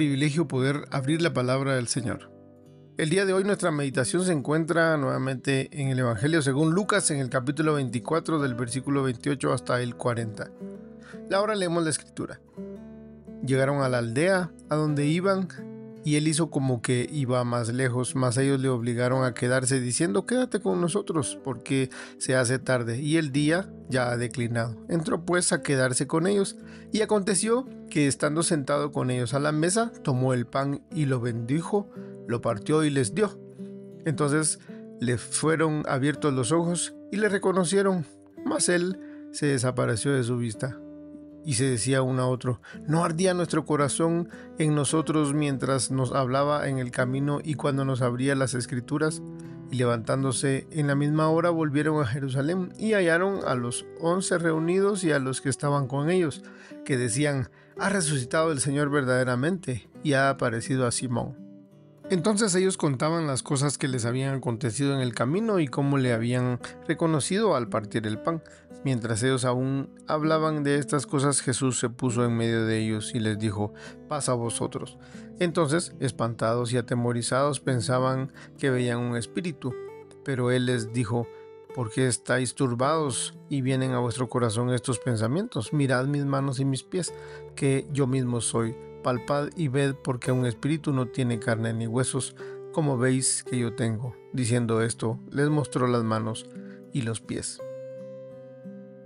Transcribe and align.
Privilegio 0.00 0.48
poder 0.48 0.86
abrir 0.90 1.20
la 1.20 1.34
palabra 1.34 1.74
del 1.74 1.86
Señor. 1.86 2.32
El 2.96 3.10
día 3.10 3.26
de 3.26 3.34
hoy 3.34 3.44
nuestra 3.44 3.70
meditación 3.70 4.24
se 4.24 4.32
encuentra 4.32 4.96
nuevamente 4.96 5.68
en 5.78 5.88
el 5.88 5.98
Evangelio 5.98 6.40
según 6.40 6.72
Lucas 6.72 7.10
en 7.10 7.18
el 7.18 7.28
capítulo 7.28 7.74
24 7.74 8.38
del 8.38 8.54
versículo 8.54 9.02
28 9.02 9.52
hasta 9.52 9.82
el 9.82 9.96
40. 9.96 10.50
Ahora 11.34 11.54
leemos 11.54 11.84
la 11.84 11.90
escritura. 11.90 12.40
Llegaron 13.44 13.82
a 13.82 13.90
la 13.90 13.98
aldea 13.98 14.50
a 14.70 14.74
donde 14.74 15.04
iban 15.04 15.48
y 16.02 16.16
él 16.16 16.28
hizo 16.28 16.48
como 16.48 16.80
que 16.80 17.06
iba 17.12 17.44
más 17.44 17.68
lejos, 17.68 18.14
mas 18.14 18.38
ellos 18.38 18.58
le 18.58 18.70
obligaron 18.70 19.24
a 19.24 19.34
quedarse 19.34 19.80
diciendo 19.80 20.24
quédate 20.24 20.60
con 20.60 20.80
nosotros 20.80 21.38
porque 21.44 21.90
se 22.16 22.36
hace 22.36 22.58
tarde 22.58 23.02
y 23.02 23.18
el 23.18 23.32
día 23.32 23.70
ya 23.90 24.10
ha 24.10 24.16
declinado. 24.16 24.76
Entró 24.88 25.26
pues 25.26 25.52
a 25.52 25.60
quedarse 25.62 26.06
con 26.06 26.26
ellos 26.26 26.56
y 26.90 27.02
aconteció 27.02 27.68
que 27.90 28.06
estando 28.06 28.42
sentado 28.42 28.92
con 28.92 29.10
ellos 29.10 29.34
a 29.34 29.40
la 29.40 29.52
mesa, 29.52 29.92
tomó 30.02 30.32
el 30.32 30.46
pan 30.46 30.82
y 30.94 31.04
lo 31.04 31.20
bendijo, 31.20 31.90
lo 32.26 32.40
partió 32.40 32.84
y 32.84 32.90
les 32.90 33.14
dio. 33.14 33.38
Entonces 34.06 34.58
le 35.00 35.18
fueron 35.18 35.82
abiertos 35.86 36.32
los 36.32 36.52
ojos 36.52 36.94
y 37.12 37.18
le 37.18 37.28
reconocieron, 37.28 38.06
mas 38.46 38.70
él 38.70 38.98
se 39.32 39.46
desapareció 39.46 40.12
de 40.12 40.24
su 40.24 40.38
vista. 40.38 40.78
Y 41.44 41.54
se 41.54 41.64
decía 41.64 42.02
uno 42.02 42.22
a 42.22 42.28
otro, 42.28 42.60
¿no 42.86 43.02
ardía 43.02 43.32
nuestro 43.34 43.64
corazón 43.64 44.28
en 44.58 44.74
nosotros 44.74 45.32
mientras 45.32 45.90
nos 45.90 46.12
hablaba 46.12 46.68
en 46.68 46.78
el 46.78 46.90
camino 46.90 47.40
y 47.42 47.54
cuando 47.54 47.84
nos 47.84 48.02
abría 48.02 48.34
las 48.34 48.54
escrituras? 48.54 49.22
Y 49.70 49.76
levantándose 49.76 50.66
en 50.70 50.88
la 50.88 50.94
misma 50.94 51.28
hora 51.28 51.50
volvieron 51.50 52.02
a 52.02 52.06
Jerusalén 52.06 52.72
y 52.78 52.92
hallaron 52.92 53.40
a 53.46 53.54
los 53.54 53.86
once 54.00 54.36
reunidos 54.38 55.04
y 55.04 55.12
a 55.12 55.18
los 55.18 55.40
que 55.40 55.48
estaban 55.48 55.86
con 55.86 56.10
ellos, 56.10 56.42
que 56.84 56.96
decían, 56.96 57.50
ha 57.78 57.88
resucitado 57.88 58.52
el 58.52 58.60
Señor 58.60 58.90
verdaderamente 58.90 59.88
y 60.02 60.14
ha 60.14 60.28
aparecido 60.28 60.86
a 60.86 60.90
Simón. 60.90 61.49
Entonces 62.10 62.52
ellos 62.56 62.76
contaban 62.76 63.28
las 63.28 63.44
cosas 63.44 63.78
que 63.78 63.86
les 63.86 64.04
habían 64.04 64.34
acontecido 64.34 64.96
en 64.96 65.00
el 65.00 65.14
camino 65.14 65.60
y 65.60 65.68
cómo 65.68 65.96
le 65.96 66.12
habían 66.12 66.58
reconocido 66.88 67.54
al 67.54 67.68
partir 67.68 68.04
el 68.04 68.18
pan. 68.18 68.42
Mientras 68.84 69.22
ellos 69.22 69.44
aún 69.44 69.90
hablaban 70.08 70.64
de 70.64 70.78
estas 70.78 71.06
cosas, 71.06 71.40
Jesús 71.40 71.78
se 71.78 71.88
puso 71.88 72.24
en 72.24 72.36
medio 72.36 72.66
de 72.66 72.78
ellos 72.78 73.14
y 73.14 73.20
les 73.20 73.38
dijo, 73.38 73.74
pasa 74.08 74.32
a 74.32 74.34
vosotros. 74.34 74.98
Entonces, 75.38 75.94
espantados 76.00 76.72
y 76.72 76.78
atemorizados, 76.78 77.60
pensaban 77.60 78.32
que 78.58 78.70
veían 78.70 78.98
un 78.98 79.16
espíritu. 79.16 79.72
Pero 80.24 80.50
él 80.50 80.66
les 80.66 80.92
dijo, 80.92 81.28
¿por 81.76 81.92
qué 81.92 82.08
estáis 82.08 82.56
turbados 82.56 83.38
y 83.48 83.60
vienen 83.60 83.92
a 83.92 84.00
vuestro 84.00 84.28
corazón 84.28 84.70
estos 84.70 84.98
pensamientos? 84.98 85.72
Mirad 85.72 86.06
mis 86.06 86.24
manos 86.24 86.58
y 86.58 86.64
mis 86.64 86.82
pies, 86.82 87.14
que 87.54 87.86
yo 87.92 88.08
mismo 88.08 88.40
soy. 88.40 88.74
Palpad 89.02 89.50
y 89.56 89.68
ved 89.68 89.94
porque 89.94 90.32
un 90.32 90.46
espíritu 90.46 90.92
no 90.92 91.08
tiene 91.08 91.38
carne 91.38 91.72
ni 91.72 91.86
huesos, 91.86 92.34
como 92.72 92.98
veis 92.98 93.44
que 93.44 93.58
yo 93.58 93.74
tengo. 93.74 94.14
Diciendo 94.32 94.82
esto, 94.82 95.18
les 95.30 95.48
mostró 95.48 95.86
las 95.86 96.04
manos 96.04 96.46
y 96.92 97.02
los 97.02 97.20
pies. 97.20 97.60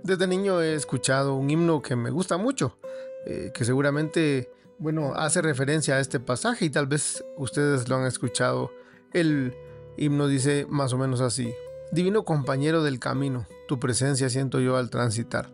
Desde 0.03 0.27
niño 0.27 0.61
he 0.61 0.75
escuchado 0.75 1.35
un 1.35 1.49
himno 1.49 1.81
que 1.81 1.95
me 1.95 2.11
gusta 2.11 2.37
mucho, 2.37 2.77
eh, 3.25 3.51
que 3.53 3.65
seguramente, 3.65 4.51
bueno, 4.77 5.13
hace 5.15 5.41
referencia 5.41 5.95
a 5.95 5.99
este 5.99 6.19
pasaje 6.19 6.65
y 6.65 6.69
tal 6.69 6.85
vez 6.85 7.23
ustedes 7.37 7.89
lo 7.89 7.95
han 7.95 8.05
escuchado. 8.05 8.71
El 9.13 9.55
himno 9.97 10.27
dice 10.27 10.67
más 10.69 10.93
o 10.93 10.97
menos 10.97 11.21
así, 11.21 11.53
Divino 11.91 12.25
compañero 12.25 12.83
del 12.83 12.99
camino, 12.99 13.47
tu 13.67 13.79
presencia 13.79 14.29
siento 14.29 14.59
yo 14.59 14.75
al 14.75 14.89
transitar. 14.89 15.49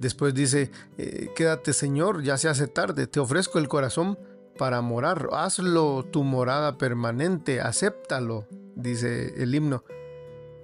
Después 0.00 0.32
dice, 0.32 0.70
eh, 0.96 1.30
quédate 1.36 1.74
Señor, 1.74 2.22
ya 2.22 2.38
se 2.38 2.48
hace 2.48 2.66
tarde, 2.66 3.06
te 3.06 3.20
ofrezco 3.20 3.58
el 3.58 3.68
corazón 3.68 4.18
para 4.56 4.80
morar, 4.80 5.28
hazlo 5.32 6.06
tu 6.10 6.24
morada 6.24 6.78
permanente, 6.78 7.60
acéptalo, 7.60 8.46
dice 8.74 9.34
el 9.42 9.54
himno. 9.54 9.84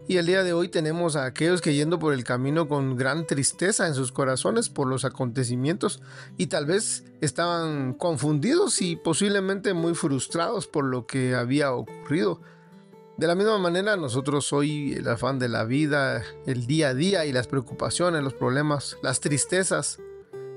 Y 0.08 0.16
el 0.16 0.26
día 0.26 0.42
de 0.42 0.54
hoy 0.54 0.68
tenemos 0.68 1.16
a 1.16 1.26
aquellos 1.26 1.60
que 1.60 1.74
yendo 1.74 1.98
por 1.98 2.14
el 2.14 2.24
camino 2.24 2.66
con 2.66 2.96
gran 2.96 3.26
tristeza 3.26 3.86
en 3.86 3.94
sus 3.94 4.10
corazones 4.10 4.70
por 4.70 4.86
los 4.86 5.04
acontecimientos 5.04 6.00
y 6.38 6.46
tal 6.46 6.64
vez 6.64 7.04
estaban 7.20 7.92
confundidos 7.92 8.80
y 8.80 8.96
posiblemente 8.96 9.74
muy 9.74 9.94
frustrados 9.94 10.66
por 10.66 10.84
lo 10.84 11.06
que 11.06 11.34
había 11.34 11.72
ocurrido. 11.72 12.40
De 13.16 13.26
la 13.26 13.34
misma 13.34 13.56
manera, 13.56 13.96
nosotros 13.96 14.52
hoy 14.52 14.92
el 14.92 15.08
afán 15.08 15.38
de 15.38 15.48
la 15.48 15.64
vida, 15.64 16.22
el 16.44 16.66
día 16.66 16.88
a 16.88 16.94
día 16.94 17.24
y 17.24 17.32
las 17.32 17.46
preocupaciones, 17.46 18.22
los 18.22 18.34
problemas, 18.34 18.98
las 19.02 19.20
tristezas 19.20 19.98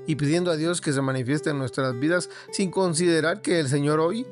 y 0.06 0.16
pidiendo 0.16 0.50
a 0.50 0.56
Dios 0.56 0.82
que 0.82 0.92
se 0.92 1.00
manifieste 1.00 1.50
en 1.50 1.58
nuestras 1.58 1.98
vidas 1.98 2.28
sin 2.52 2.70
considerar 2.70 3.40
que 3.40 3.60
el 3.60 3.68
Señor 3.68 3.98
hoy 3.98 4.26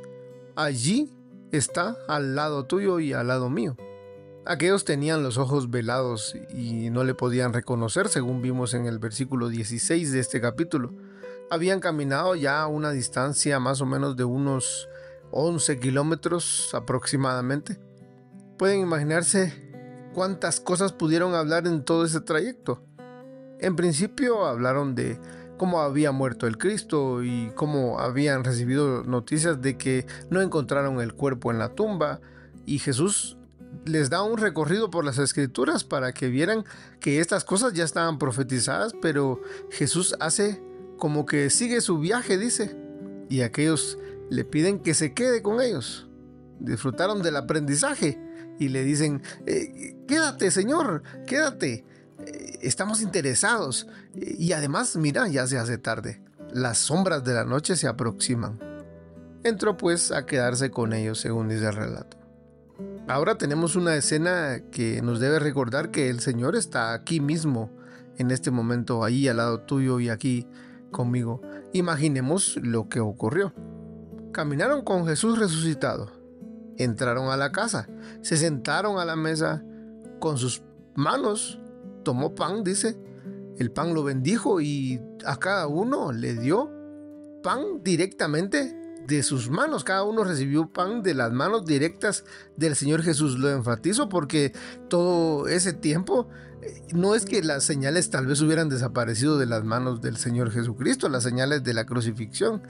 allí 0.57 1.11
está 1.53 1.97
al 2.07 2.35
lado 2.35 2.67
tuyo 2.67 3.01
y 3.01 3.15
al 3.15 3.29
lado 3.29 3.49
mío. 3.49 3.79
Aquellos 4.45 4.85
tenían 4.85 5.23
los 5.23 5.39
ojos 5.39 5.71
velados 5.71 6.37
y 6.51 6.91
no 6.91 7.05
le 7.05 7.15
podían 7.15 7.55
reconocer, 7.55 8.09
según 8.09 8.43
vimos 8.43 8.75
en 8.75 8.85
el 8.85 8.99
versículo 8.99 9.49
16 9.49 10.13
de 10.13 10.21
este 10.21 10.43
capítulo. 10.43 10.93
Habían 11.51 11.81
caminado 11.81 12.35
ya 12.35 12.61
a 12.61 12.67
una 12.67 12.91
distancia 12.91 13.59
más 13.59 13.81
o 13.81 13.87
menos 13.87 14.17
de 14.17 14.25
unos 14.25 14.87
11 15.31 15.81
kilómetros 15.81 16.75
aproximadamente. 16.75 17.88
Pueden 18.59 18.81
imaginarse 18.81 19.53
cuántas 20.15 20.59
cosas 20.59 20.93
pudieron 20.93 21.35
hablar 21.35 21.69
en 21.69 21.85
todo 21.85 22.05
ese 22.05 22.21
trayecto. 22.21 22.83
En 23.61 23.77
principio 23.77 24.47
hablaron 24.47 24.97
de 24.97 25.21
cómo 25.57 25.81
había 25.81 26.11
muerto 26.11 26.49
el 26.49 26.59
Cristo 26.59 27.23
y 27.23 27.53
cómo 27.55 28.01
habían 28.01 28.43
recibido 28.43 29.05
noticias 29.05 29.63
de 29.63 29.79
que 29.79 30.07
no 30.29 30.43
encontraron 30.43 31.01
el 31.01 31.15
cuerpo 31.15 31.53
en 31.53 31.61
la 31.61 31.69
tumba 31.77 32.21
y 32.67 32.81
Jesús 32.81 33.37
les 33.85 34.11
da 34.11 34.25
un 34.25 34.39
recorrido 34.39 34.91
por 34.91 35.05
las 35.05 35.19
escrituras 35.19 35.85
para 35.85 36.13
que 36.13 36.27
vieran 36.27 36.65
que 36.99 37.21
estas 37.21 37.45
cosas 37.45 37.75
ya 37.75 37.85
estaban 37.85 38.19
profetizadas, 38.19 38.93
pero 39.01 39.41
Jesús 39.71 40.17
hace 40.19 40.61
como 40.97 41.27
que 41.27 41.49
sigue 41.51 41.81
su 41.81 42.01
viaje, 42.01 42.39
dice, 42.39 42.77
y 43.29 43.43
aquellos 43.43 43.99
le 44.31 44.45
piden 44.45 44.81
que 44.81 44.95
se 44.95 45.15
quede 45.15 45.43
con 45.43 45.61
ellos. 45.61 46.09
Disfrutaron 46.59 47.23
del 47.23 47.37
aprendizaje 47.37 48.19
y 48.59 48.69
le 48.69 48.85
dicen, 48.85 49.23
eh, 49.47 49.97
quédate 50.07 50.51
Señor, 50.51 51.03
quédate, 51.27 51.85
eh, 52.27 52.59
estamos 52.63 53.01
interesados. 53.01 53.87
Y 54.15 54.53
además, 54.53 54.97
mira, 54.97 55.29
ya 55.29 55.47
se 55.47 55.59
hace 55.59 55.79
tarde, 55.79 56.23
las 56.53 56.79
sombras 56.79 57.25
de 57.25 57.35
la 57.35 57.45
noche 57.45 57.77
se 57.77 57.87
aproximan. 57.87 58.59
Entró 59.45 59.77
pues 59.77 60.11
a 60.11 60.27
quedarse 60.27 60.71
con 60.71 60.93
ellos, 60.93 61.21
según 61.21 61.49
dice 61.49 61.67
el 61.67 61.75
relato. 61.75 62.17
Ahora 63.07 63.39
tenemos 63.39 63.77
una 63.77 63.97
escena 63.97 64.61
que 64.71 65.01
nos 65.01 65.21
debe 65.21 65.39
recordar 65.39 65.91
que 65.91 66.11
el 66.11 66.21
Señor 66.21 66.57
está 66.57 66.93
aquí 66.93 67.21
mismo, 67.21 67.71
en 68.19 68.31
este 68.31 68.51
momento, 68.51 69.05
ahí 69.05 69.29
al 69.29 69.39
lado 69.39 69.61
tuyo 69.61 70.01
y 70.01 70.09
aquí 70.09 70.47
conmigo. 70.91 71.41
Imaginemos 71.73 72.59
lo 72.61 72.89
que 72.89 73.01
ocurrió. 73.01 73.55
Caminaron 74.33 74.83
con 74.83 75.07
Jesús 75.07 75.39
resucitado, 75.39 76.13
entraron 76.79 77.31
a 77.31 77.37
la 77.37 77.53
casa, 77.53 77.89
se 78.23 78.37
sentaron 78.37 78.99
a 78.99 79.05
la 79.05 79.17
mesa 79.17 79.65
con 80.21 80.39
sus 80.39 80.63
manos, 80.95 81.61
tomó 82.05 82.35
pan, 82.35 82.65
dice, 82.65 82.99
el 83.59 83.71
pan 83.71 83.95
lo 83.95 84.05
bendijo 84.05 84.61
y 84.61 85.01
a 85.25 85.37
cada 85.37 85.67
uno 85.67 86.13
le 86.13 86.35
dio 86.35 86.71
pan 87.43 87.83
directamente 87.83 88.77
de 89.07 89.23
sus 89.23 89.51
manos. 89.51 89.85
Cada 89.85 90.05
uno 90.05 90.23
recibió 90.23 90.71
pan 90.71 91.03
de 91.03 91.15
las 91.15 91.33
manos 91.33 91.65
directas 91.65 92.25
del 92.57 92.77
Señor 92.77 93.03
Jesús. 93.03 93.39
Lo 93.39 93.51
enfatizo 93.51 94.09
porque 94.09 94.53
todo 94.89 95.49
ese 95.49 95.73
tiempo 95.73 96.29
eh, 96.63 96.83
no 96.95 97.15
es 97.15 97.25
que 97.25 97.43
las 97.43 97.65
señales 97.65 98.11
tal 98.11 98.27
vez 98.27 98.41
hubieran 98.43 98.69
desaparecido 98.69 99.39
de 99.39 99.47
las 99.47 99.65
manos 99.65 100.01
del 100.01 100.19
Señor 100.19 100.51
Jesucristo, 100.53 101.09
las 101.09 101.25
señales 101.25 101.65
de 101.65 101.75
la 101.75 101.87
crucifixión, 101.87 102.63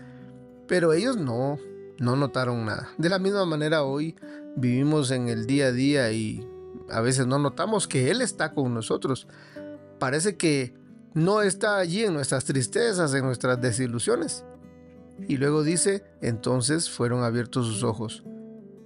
pero 0.67 0.93
ellos 0.93 1.17
no, 1.17 1.59
no 1.99 2.17
notaron 2.17 2.65
nada. 2.65 2.89
De 2.99 3.09
la 3.09 3.19
misma 3.19 3.45
manera 3.45 3.83
hoy 3.83 4.17
vivimos 4.57 5.11
en 5.11 5.29
el 5.29 5.47
día 5.47 5.67
a 5.67 5.73
día 5.73 6.13
y 6.13 6.47
a 6.91 7.01
veces 7.01 7.27
no 7.27 7.39
notamos 7.39 7.87
que 7.89 8.11
Él 8.11 8.23
está 8.23 8.53
con 8.55 8.75
nosotros. 8.75 9.27
Parece 9.99 10.37
que 10.37 10.75
no 11.15 11.43
está 11.43 11.79
allí 11.79 12.05
en 12.05 12.15
nuestras 12.15 12.45
tristezas, 12.45 13.13
en 13.15 13.25
nuestras 13.25 13.61
desilusiones. 13.61 14.45
Y 15.27 15.37
luego 15.37 15.65
dice, 15.65 16.05
entonces 16.21 16.89
fueron 16.89 17.25
abiertos 17.25 17.67
sus 17.67 17.83
ojos. 17.83 18.23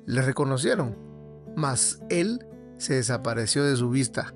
Le 0.07 0.23
reconocieron, 0.23 0.97
mas 1.55 2.01
él 2.09 2.47
se 2.79 2.95
desapareció 2.95 3.65
de 3.65 3.77
su 3.77 3.91
vista. 3.91 4.35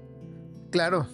Claro, 0.70 1.06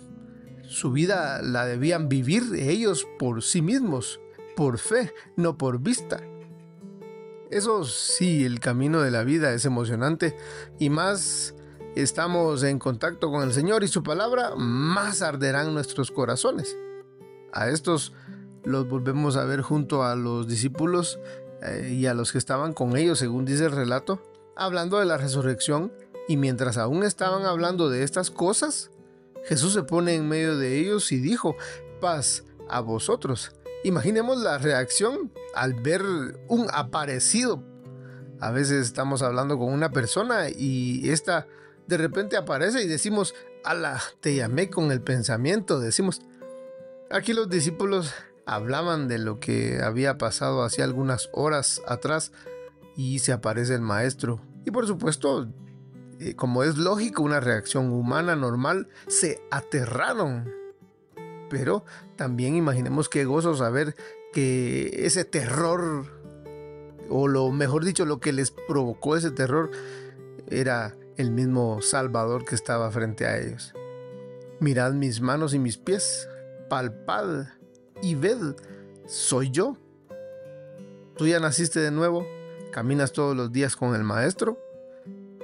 su 0.62 0.90
vida 0.90 1.40
la 1.42 1.66
debían 1.66 2.08
vivir 2.08 2.42
ellos 2.54 3.06
por 3.18 3.42
sí 3.42 3.62
mismos, 3.62 4.20
por 4.56 4.78
fe, 4.78 5.12
no 5.36 5.56
por 5.56 5.80
vista. 5.80 6.20
Eso 7.52 7.84
sí, 7.84 8.46
el 8.46 8.60
camino 8.60 9.02
de 9.02 9.10
la 9.10 9.24
vida 9.24 9.52
es 9.52 9.66
emocionante 9.66 10.34
y 10.78 10.88
más 10.88 11.54
estamos 11.94 12.62
en 12.62 12.78
contacto 12.78 13.30
con 13.30 13.42
el 13.42 13.52
Señor 13.52 13.84
y 13.84 13.88
su 13.88 14.02
palabra, 14.02 14.54
más 14.56 15.20
arderán 15.20 15.74
nuestros 15.74 16.10
corazones. 16.10 16.78
A 17.52 17.68
estos 17.68 18.14
los 18.64 18.88
volvemos 18.88 19.36
a 19.36 19.44
ver 19.44 19.60
junto 19.60 20.02
a 20.02 20.16
los 20.16 20.48
discípulos 20.48 21.20
eh, 21.62 21.90
y 21.92 22.06
a 22.06 22.14
los 22.14 22.32
que 22.32 22.38
estaban 22.38 22.72
con 22.72 22.96
ellos, 22.96 23.18
según 23.18 23.44
dice 23.44 23.66
el 23.66 23.72
relato, 23.72 24.22
hablando 24.56 24.98
de 24.98 25.04
la 25.04 25.18
resurrección 25.18 25.92
y 26.28 26.38
mientras 26.38 26.78
aún 26.78 27.04
estaban 27.04 27.44
hablando 27.44 27.90
de 27.90 28.02
estas 28.02 28.30
cosas, 28.30 28.90
Jesús 29.44 29.74
se 29.74 29.82
pone 29.82 30.14
en 30.14 30.26
medio 30.26 30.56
de 30.56 30.78
ellos 30.78 31.12
y 31.12 31.20
dijo, 31.20 31.54
paz 32.00 32.44
a 32.70 32.80
vosotros. 32.80 33.52
Imaginemos 33.84 34.38
la 34.38 34.58
reacción 34.58 35.32
al 35.54 35.74
ver 35.74 36.02
un 36.48 36.68
aparecido. 36.72 37.62
A 38.40 38.50
veces 38.50 38.86
estamos 38.86 39.22
hablando 39.22 39.58
con 39.58 39.72
una 39.72 39.90
persona 39.90 40.48
y 40.50 41.10
esta 41.10 41.46
de 41.86 41.96
repente 41.96 42.36
aparece 42.36 42.82
y 42.82 42.88
decimos, 42.88 43.34
ala, 43.64 44.00
te 44.20 44.34
llamé 44.34 44.70
con 44.70 44.92
el 44.92 45.00
pensamiento. 45.00 45.80
Decimos, 45.80 46.22
aquí 47.10 47.32
los 47.32 47.48
discípulos 47.48 48.14
hablaban 48.46 49.08
de 49.08 49.18
lo 49.18 49.40
que 49.40 49.80
había 49.82 50.18
pasado 50.18 50.62
hace 50.62 50.82
algunas 50.82 51.28
horas 51.32 51.82
atrás 51.86 52.32
y 52.96 53.18
se 53.18 53.32
aparece 53.32 53.74
el 53.74 53.80
maestro. 53.80 54.40
Y 54.64 54.70
por 54.70 54.86
supuesto, 54.86 55.48
eh, 56.20 56.36
como 56.36 56.62
es 56.62 56.76
lógico, 56.76 57.22
una 57.22 57.40
reacción 57.40 57.90
humana 57.90 58.36
normal, 58.36 58.88
se 59.08 59.42
aterraron 59.50 60.61
pero 61.52 61.84
también 62.16 62.56
imaginemos 62.56 63.10
qué 63.10 63.26
gozo 63.26 63.54
saber 63.54 63.94
que 64.32 65.04
ese 65.04 65.26
terror, 65.26 66.06
o 67.10 67.28
lo 67.28 67.50
mejor 67.50 67.84
dicho, 67.84 68.06
lo 68.06 68.20
que 68.20 68.32
les 68.32 68.50
provocó 68.50 69.18
ese 69.18 69.30
terror, 69.30 69.70
era 70.48 70.96
el 71.18 71.30
mismo 71.30 71.82
Salvador 71.82 72.46
que 72.46 72.54
estaba 72.54 72.90
frente 72.90 73.26
a 73.26 73.38
ellos. 73.38 73.74
Mirad 74.60 74.94
mis 74.94 75.20
manos 75.20 75.52
y 75.52 75.58
mis 75.58 75.76
pies, 75.76 76.26
palpad 76.70 77.48
y 78.00 78.14
ved, 78.14 78.56
soy 79.04 79.50
yo. 79.50 79.76
Tú 81.18 81.26
ya 81.26 81.38
naciste 81.38 81.80
de 81.80 81.90
nuevo, 81.90 82.26
caminas 82.70 83.12
todos 83.12 83.36
los 83.36 83.52
días 83.52 83.76
con 83.76 83.94
el 83.94 84.04
Maestro, 84.04 84.58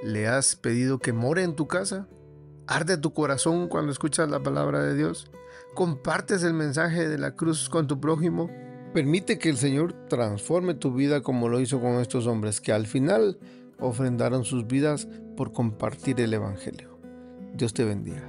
le 0.01 0.27
has 0.27 0.55
pedido 0.55 0.97
que 0.97 1.13
more 1.13 1.43
en 1.43 1.55
tu 1.55 1.67
casa, 1.67 2.07
arde 2.69 2.97
tu 2.97 3.13
corazón 3.13 3.67
cuando 3.67 3.91
escuchas 3.91 4.29
la 4.29 4.41
palabra 4.41 4.83
de 4.83 4.95
Dios 4.95 5.29
compartes 5.73 6.43
el 6.43 6.53
mensaje 6.53 7.09
de 7.09 7.17
la 7.17 7.35
cruz 7.35 7.67
con 7.67 7.87
tu 7.87 7.99
prójimo. 7.99 8.49
Permite 8.93 9.39
que 9.39 9.49
el 9.49 9.57
Señor 9.57 9.93
transforme 10.07 10.75
tu 10.75 10.93
vida 10.93 11.21
como 11.21 11.49
lo 11.49 11.59
hizo 11.59 11.79
con 11.79 11.99
estos 11.99 12.27
hombres 12.27 12.61
que 12.61 12.71
al 12.71 12.87
final 12.87 13.39
ofrendaron 13.79 14.45
sus 14.45 14.67
vidas 14.67 15.07
por 15.35 15.51
compartir 15.51 16.19
el 16.21 16.33
Evangelio. 16.33 16.99
Dios 17.53 17.73
te 17.73 17.85
bendiga. 17.85 18.28